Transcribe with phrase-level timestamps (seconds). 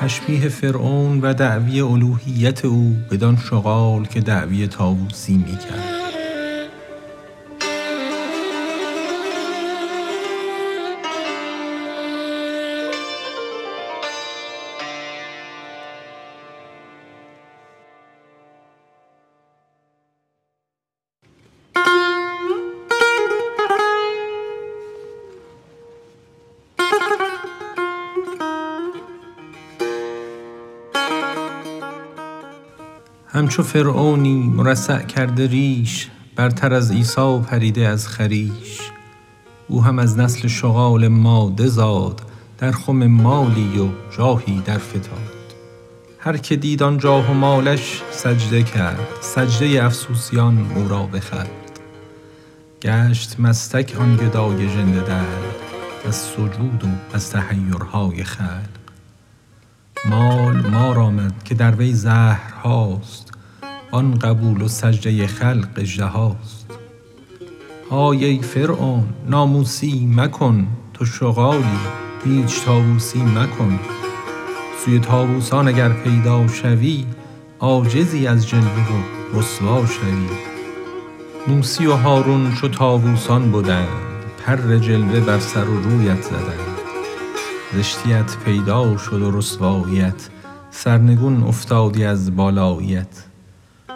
[0.00, 5.58] تشبیه فرعون و دعوی الوهیت او بدان شغال که دعوی طاووسی می
[33.34, 38.80] همچو فرعونی مرصع کرده ریش برتر از عیسی پریده از خریش.
[39.68, 42.20] او هم از نسل شغال ماده زاد
[42.58, 45.32] در خم مالی و جاهی درفتاد
[46.18, 51.80] هر که دید آن جاه و مالش سجده کرد سجده افسوسیان او را بخورد.
[52.82, 55.54] گشت مستک آن گدای ژنده دلق
[56.06, 58.83] از سجود و از تحیرهای خلق
[60.06, 63.32] مال مار آمد که در وی زهرهاست
[63.90, 66.66] آن قبول و سجده خلق اژدهاست
[67.90, 70.66] های ای فرعون ناموسی مکن.
[70.94, 71.78] تو شغالی
[72.24, 73.80] هیچ طاووسی مکن.
[74.84, 77.04] سوی طاووسان اگر پیدا شوی
[77.60, 80.28] عاجزی از جلوه و رسوا شوی.
[81.46, 83.88] موسی و هارون چو طاووسان بدند
[84.46, 86.73] پر جلوه بر سر و رویت زدند.
[87.76, 90.28] زشتیت پیدا شد و رسواییت
[90.70, 93.24] سرنگون افتادی از بالاییت.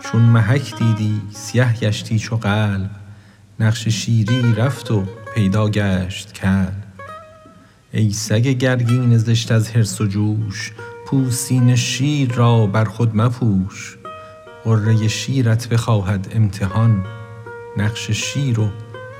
[0.00, 2.90] چون محک دیدی سیه گشتی چو قلب
[3.60, 6.72] نقش شیری رفت و پیدا گشت کلب.
[7.92, 10.72] ای سگ گرگین زشت از حرص و جوش
[11.06, 13.98] پوستین شیر را بر خود مپوش.
[14.64, 17.04] غره شیرت بخواهد امتحان
[17.76, 18.70] نقش شیر و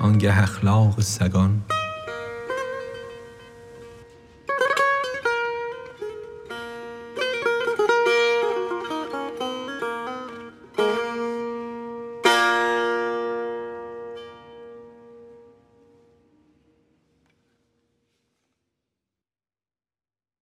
[0.00, 1.62] آنگه اخلاق سگان.